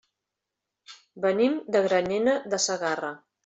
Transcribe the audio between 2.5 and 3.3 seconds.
de Segarra.